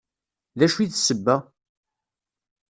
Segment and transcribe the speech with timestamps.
[0.59, 1.35] D acu i d sebba?